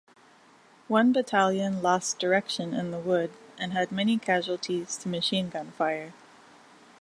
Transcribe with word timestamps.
One 0.87 1.13
battalion 1.13 1.83
lost 1.83 2.17
direction 2.17 2.73
in 2.73 2.89
the 2.89 2.97
wood 2.97 3.29
and 3.59 3.71
had 3.73 3.91
many 3.91 4.17
casualties 4.17 4.97
to 4.97 5.07
machine-gun 5.09 5.73
fire. 5.77 6.13